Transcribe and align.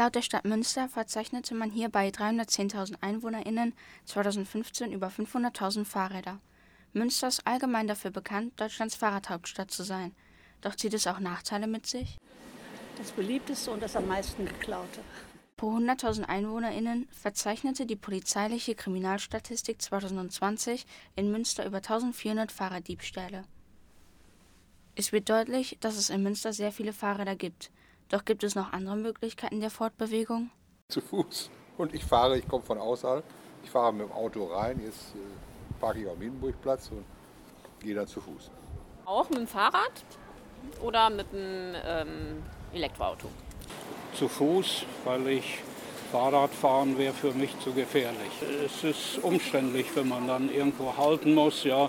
Laut 0.00 0.14
der 0.14 0.22
Stadt 0.22 0.46
Münster 0.46 0.88
verzeichnete 0.88 1.54
man 1.54 1.70
hier 1.70 1.90
bei 1.90 2.08
310.000 2.08 3.02
EinwohnerInnen 3.02 3.74
2015 4.06 4.92
über 4.92 5.08
500.000 5.08 5.84
Fahrräder. 5.84 6.40
Münster 6.94 7.28
ist 7.28 7.46
allgemein 7.46 7.86
dafür 7.86 8.10
bekannt, 8.10 8.58
Deutschlands 8.58 8.94
Fahrradhauptstadt 8.94 9.70
zu 9.70 9.82
sein. 9.82 10.14
Doch 10.62 10.74
zieht 10.74 10.94
es 10.94 11.06
auch 11.06 11.18
Nachteile 11.18 11.66
mit 11.66 11.86
sich? 11.86 12.16
Das 12.96 13.10
beliebteste 13.10 13.70
und 13.70 13.82
das 13.82 13.94
am 13.94 14.08
meisten 14.08 14.46
geklaute. 14.46 15.02
Pro 15.58 15.76
100.000 15.76 16.30
EinwohnerInnen 16.30 17.06
verzeichnete 17.10 17.84
die 17.84 17.96
polizeiliche 17.96 18.74
Kriminalstatistik 18.74 19.82
2020 19.82 20.86
in 21.14 21.30
Münster 21.30 21.66
über 21.66 21.76
1400 21.76 22.50
Fahrraddiebstähle. 22.50 23.44
Es 24.94 25.12
wird 25.12 25.28
deutlich, 25.28 25.76
dass 25.80 25.98
es 25.98 26.08
in 26.08 26.22
Münster 26.22 26.54
sehr 26.54 26.72
viele 26.72 26.94
Fahrräder 26.94 27.36
gibt. 27.36 27.70
Doch 28.10 28.24
gibt 28.24 28.42
es 28.42 28.56
noch 28.56 28.72
andere 28.72 28.96
Möglichkeiten 28.96 29.60
der 29.60 29.70
Fortbewegung? 29.70 30.50
Zu 30.88 31.00
Fuß. 31.00 31.48
Und 31.78 31.94
ich 31.94 32.04
fahre, 32.04 32.38
ich 32.38 32.46
komme 32.46 32.64
von 32.64 32.78
außerhalb. 32.78 33.24
Ich 33.62 33.70
fahre 33.70 33.92
mit 33.92 34.08
dem 34.08 34.12
Auto 34.12 34.46
rein. 34.46 34.80
Jetzt 34.84 35.14
äh, 35.14 35.80
parke 35.80 36.00
ich 36.00 36.08
am 36.08 36.20
Hindenburgplatz 36.20 36.90
und 36.90 37.04
gehe 37.78 37.94
dann 37.94 38.08
zu 38.08 38.20
Fuß. 38.20 38.50
Auch 39.04 39.28
mit 39.30 39.38
dem 39.38 39.46
Fahrrad 39.46 40.04
oder 40.82 41.08
mit 41.08 41.32
dem 41.32 41.74
ähm, 41.84 42.42
Elektroauto? 42.72 43.28
Zu 44.14 44.28
Fuß, 44.28 44.84
weil 45.04 45.28
ich 45.28 45.60
Fahrradfahren 46.10 46.98
wäre 46.98 47.14
für 47.14 47.32
mich 47.32 47.56
zu 47.60 47.72
gefährlich. 47.72 48.42
Es 48.64 48.82
ist 48.82 49.22
umständlich, 49.22 49.86
wenn 49.94 50.08
man 50.08 50.26
dann 50.26 50.52
irgendwo 50.52 50.96
halten 50.96 51.34
muss, 51.34 51.62
ja. 51.62 51.88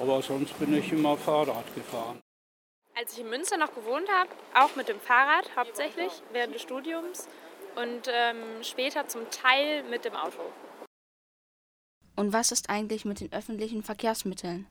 Aber 0.00 0.22
sonst 0.22 0.56
bin 0.60 0.74
ich 0.74 0.92
immer 0.92 1.16
Fahrrad 1.16 1.74
gefahren. 1.74 2.20
Als 2.98 3.12
ich 3.12 3.18
in 3.18 3.28
Münster 3.28 3.58
noch 3.58 3.74
gewohnt 3.74 4.08
habe, 4.10 4.30
auch 4.54 4.74
mit 4.74 4.88
dem 4.88 4.98
Fahrrad 4.98 5.54
hauptsächlich 5.54 6.10
während 6.32 6.54
des 6.54 6.62
Studiums 6.62 7.28
und 7.74 8.08
ähm, 8.10 8.62
später 8.62 9.06
zum 9.06 9.30
Teil 9.30 9.82
mit 9.82 10.06
dem 10.06 10.16
Auto. 10.16 10.40
Und 12.16 12.32
was 12.32 12.52
ist 12.52 12.70
eigentlich 12.70 13.04
mit 13.04 13.20
den 13.20 13.30
öffentlichen 13.34 13.82
Verkehrsmitteln? 13.82 14.66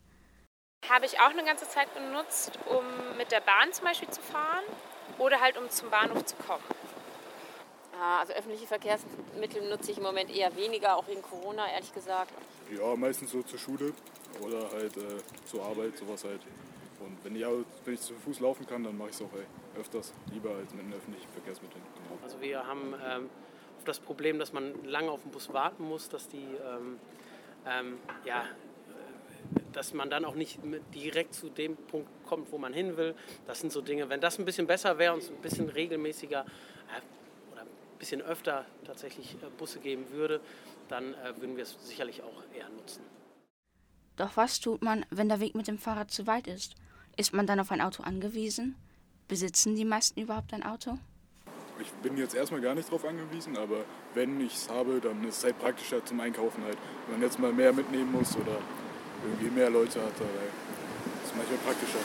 Habe 0.89 1.05
ich 1.05 1.19
auch 1.19 1.30
eine 1.30 1.44
ganze 1.44 1.69
Zeit 1.69 1.94
benutzt, 1.94 2.58
um 2.66 2.83
mit 3.16 3.31
der 3.31 3.41
Bahn 3.41 3.72
zum 3.73 3.86
Beispiel 3.86 4.09
zu 4.09 4.22
fahren 4.22 4.64
oder 5.19 5.39
halt 5.39 5.55
um 5.58 5.69
zum 5.69 5.92
Bahnhof 5.92 6.25
zu 6.25 6.36
kommen. 6.38 6.64
Ah, 8.02 8.21
also 8.21 8.33
öffentliche 8.33 8.66
Verkehrsmittel 8.66 9.69
nutze 9.69 9.92
ich 9.92 9.97
im 9.97 10.03
Moment 10.03 10.36
eher 10.36 10.55
weniger, 10.55 10.97
auch 10.97 11.08
wegen 11.08 11.21
Corona, 11.21 11.71
ehrlich 11.71 11.94
gesagt. 11.94 12.33
Ja, 12.75 12.95
meistens 12.95 13.30
so 13.30 13.44
zur 13.44 13.59
Schule 13.59 13.94
oder 14.42 14.71
halt 14.71 14.97
äh, 14.97 15.17
zur 15.45 15.64
Arbeit, 15.64 15.95
sowas 15.95 16.23
halt. 16.23 16.42
Und 16.99 17.23
wenn 17.23 17.35
ich, 17.35 17.45
wenn 17.83 17.93
ich 17.93 18.01
zu 18.01 18.13
Fuß 18.13 18.39
laufen 18.39 18.65
kann, 18.65 18.83
dann 18.83 18.97
mache 18.97 19.09
ich 19.09 19.15
es 19.15 19.21
auch 19.21 19.33
ey, 19.33 19.79
öfters, 19.79 20.13
lieber 20.31 20.51
als 20.51 20.73
mit 20.73 20.85
den 20.85 20.93
öffentlichen 20.93 21.29
Verkehrsmitteln. 21.31 21.83
Genau. 21.95 22.23
Also 22.23 22.41
wir 22.41 22.65
haben 22.65 22.93
ähm, 23.05 23.29
das 23.85 23.99
Problem, 23.99 24.39
dass 24.39 24.53
man 24.53 24.83
lange 24.85 25.11
auf 25.11 25.21
den 25.21 25.31
Bus 25.31 25.52
warten 25.53 25.83
muss, 25.83 26.09
dass 26.09 26.27
die 26.27 26.37
ähm, 26.37 26.99
ähm, 27.65 27.97
ja, 28.23 28.43
äh, 28.43 28.45
dass 29.73 29.93
man 29.93 30.09
dann 30.09 30.25
auch 30.25 30.35
nicht 30.35 30.59
direkt 30.93 31.33
zu 31.33 31.49
dem 31.49 31.75
Punkt 31.75 32.09
kommt, 32.25 32.52
wo 32.52 32.57
man 32.57 32.73
hin 32.73 32.97
will. 32.97 33.15
Das 33.45 33.59
sind 33.59 33.71
so 33.71 33.81
Dinge, 33.81 34.09
wenn 34.09 34.21
das 34.21 34.39
ein 34.39 34.45
bisschen 34.45 34.67
besser 34.67 34.97
wäre 34.97 35.13
und 35.13 35.19
es 35.19 35.30
ein 35.30 35.41
bisschen 35.41 35.69
regelmäßiger 35.69 36.41
äh, 36.41 37.52
oder 37.52 37.61
ein 37.61 37.67
bisschen 37.99 38.21
öfter 38.21 38.65
tatsächlich 38.85 39.35
äh, 39.35 39.49
Busse 39.57 39.80
geben 39.80 40.09
würde, 40.11 40.39
dann 40.87 41.13
äh, 41.15 41.33
würden 41.37 41.55
wir 41.55 41.63
es 41.63 41.75
sicherlich 41.87 42.23
auch 42.23 42.43
eher 42.53 42.69
nutzen. 42.69 43.03
Doch 44.15 44.37
was 44.37 44.59
tut 44.61 44.81
man, 44.81 45.05
wenn 45.09 45.27
der 45.27 45.41
Weg 45.41 45.55
mit 45.55 45.67
dem 45.67 45.77
Fahrrad 45.77 46.09
zu 46.09 46.25
weit 46.25 46.47
ist? 46.47 46.75
Ist 47.17 47.33
man 47.33 47.47
dann 47.47 47.59
auf 47.59 47.71
ein 47.71 47.81
Auto 47.81 48.03
angewiesen? 48.03 48.75
Besitzen 49.27 49.75
die 49.75 49.85
meisten 49.85 50.19
überhaupt 50.19 50.53
ein 50.53 50.63
Auto? 50.63 50.97
Ich 51.80 51.91
bin 52.03 52.17
jetzt 52.17 52.35
erstmal 52.35 52.61
gar 52.61 52.75
nicht 52.75 52.89
drauf 52.89 53.05
angewiesen, 53.05 53.58
aber 53.58 53.83
wenn 54.13 54.39
ich 54.39 54.55
es 54.55 54.69
habe, 54.69 54.99
dann 55.02 55.23
ist 55.23 55.38
es 55.38 55.43
halt 55.43 55.59
praktischer 55.59 56.03
zum 56.05 56.19
Einkaufen 56.19 56.63
halt. 56.63 56.77
Wenn 57.08 57.19
man 57.19 57.27
jetzt 57.27 57.39
mal 57.39 57.52
mehr 57.52 57.73
mitnehmen 57.73 58.11
muss 58.11 58.36
oder 58.36 58.59
irgendwie 59.23 59.49
mehr 59.49 59.70
Leute 59.70 60.02
hat, 60.02 60.14
dann 60.20 60.27
ist 60.27 61.31
es 61.31 61.36
manchmal 61.36 61.58
praktischer. 61.59 61.99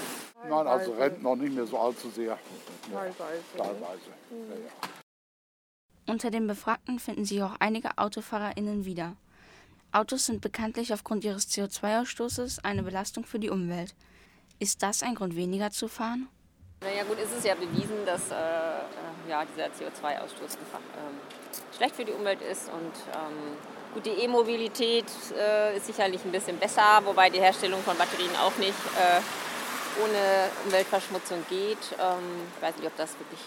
Nein, 0.49 0.67
also 0.67 0.93
Rentner 0.93 1.37
nicht 1.37 1.55
mehr 1.55 1.67
so 1.67 1.79
allzu 1.79 2.09
sehr. 2.11 2.39
Teilweise. 2.91 3.43
Teilweise. 3.57 4.11
Ja, 4.31 4.57
ja. 4.57 4.71
Unter 6.13 6.31
den 6.31 6.47
Befragten 6.47 6.99
finden 6.99 7.25
sich 7.25 7.43
auch 7.43 7.57
einige 7.61 7.99
AutofahrerInnen 7.99 8.85
wieder. 8.85 9.17
Autos 9.93 10.27
sind 10.27 10.41
bekanntlich 10.41 10.93
aufgrund 10.93 11.25
ihres 11.25 11.49
CO2-Ausstoßes 11.49 12.65
eine 12.65 12.83
Belastung 12.83 13.25
für 13.25 13.39
die 13.39 13.51
Umwelt. 13.51 13.95
Ist 14.61 14.83
das 14.83 15.03
ein 15.03 15.15
Grund 15.15 15.37
weniger 15.37 15.71
zu 15.71 15.89
fahren? 15.89 16.29
Naja 16.83 17.03
gut, 17.05 17.17
es 17.19 17.33
ist 17.33 17.47
ja 17.47 17.55
bewiesen, 17.55 18.05
dass 18.05 18.31
äh, 18.31 18.35
äh 18.35 19.31
ja, 19.31 19.43
dieser 19.47 19.67
CO2-Ausstoß 19.69 20.59
ähm, 20.59 21.17
schlecht 21.75 21.97
für 21.97 22.05
die 22.05 22.13
Umwelt 22.13 22.43
ist. 22.43 22.69
Und 22.69 22.93
ähm, 23.15 23.57
gut, 23.95 24.05
die 24.05 24.23
E-Mobilität 24.23 25.07
äh, 25.35 25.79
ist 25.79 25.87
sicherlich 25.87 26.23
ein 26.27 26.31
bisschen 26.31 26.59
besser, 26.59 27.01
wobei 27.05 27.31
die 27.31 27.41
Herstellung 27.41 27.81
von 27.81 27.97
Batterien 27.97 28.37
auch 28.37 28.55
nicht 28.59 28.79
äh, 28.99 30.03
ohne 30.03 30.51
Umweltverschmutzung 30.67 31.43
geht. 31.49 31.79
Ähm, 31.99 32.47
ich 32.55 32.63
weiß 32.63 32.77
nicht, 32.77 32.87
ob 32.87 32.97
das 32.99 33.19
wirklich 33.19 33.41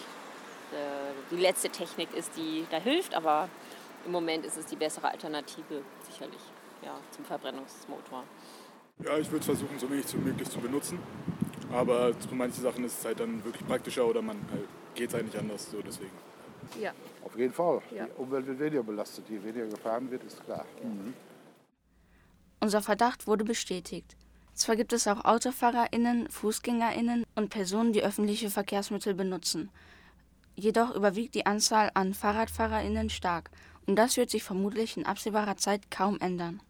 äh, 0.72 1.14
die 1.30 1.40
letzte 1.40 1.70
Technik 1.70 2.12
ist, 2.12 2.36
die 2.36 2.66
da 2.72 2.78
hilft, 2.78 3.14
aber 3.14 3.48
im 4.04 4.10
Moment 4.10 4.44
ist 4.44 4.56
es 4.56 4.66
die 4.66 4.76
bessere 4.76 5.08
Alternative 5.12 5.82
sicherlich 6.10 6.42
ja, 6.82 6.98
zum 7.12 7.24
Verbrennungsmotor. 7.24 8.24
Ja, 9.04 9.18
ich 9.18 9.30
würde 9.30 9.44
versuchen, 9.44 9.78
so 9.78 9.90
wenig 9.90 10.06
wie 10.14 10.18
möglich 10.18 10.48
zu 10.48 10.58
benutzen. 10.58 10.98
Aber 11.70 12.14
für 12.14 12.34
manche 12.34 12.60
Sachen 12.60 12.84
ist 12.84 13.00
es 13.00 13.04
halt 13.04 13.20
dann 13.20 13.44
wirklich 13.44 13.66
praktischer 13.66 14.06
oder 14.06 14.22
man 14.22 14.36
halt, 14.50 14.66
geht 14.94 15.08
es 15.08 15.14
halt 15.14 15.26
nicht 15.26 15.36
anders. 15.36 15.70
So 15.70 15.82
deswegen. 15.82 16.12
Ja. 16.80 16.92
Auf 17.22 17.36
jeden 17.36 17.52
Fall. 17.52 17.82
Ja. 17.94 18.06
Die 18.06 18.12
Umwelt 18.12 18.46
wird 18.46 18.58
weniger 18.58 18.82
belastet. 18.82 19.28
Je 19.28 19.42
weniger 19.42 19.66
gefahren 19.66 20.10
wird, 20.10 20.24
ist 20.24 20.42
klar. 20.44 20.64
Mhm. 20.82 21.12
Unser 22.60 22.80
Verdacht 22.80 23.26
wurde 23.26 23.44
bestätigt. 23.44 24.16
Zwar 24.54 24.76
gibt 24.76 24.92
es 24.92 25.06
auch 25.06 25.24
AutofahrerInnen, 25.24 26.30
FußgängerInnen 26.30 27.24
und 27.34 27.50
Personen, 27.50 27.92
die 27.92 28.04
öffentliche 28.04 28.50
Verkehrsmittel 28.50 29.12
benutzen. 29.12 29.68
Jedoch 30.54 30.94
überwiegt 30.94 31.34
die 31.34 31.44
Anzahl 31.44 31.90
an 31.94 32.14
FahrradfahrerInnen 32.14 33.10
stark 33.10 33.50
und 33.86 33.96
das 33.96 34.16
wird 34.16 34.30
sich 34.30 34.44
vermutlich 34.44 34.96
in 34.96 35.04
absehbarer 35.04 35.56
Zeit 35.56 35.90
kaum 35.90 36.20
ändern. 36.20 36.60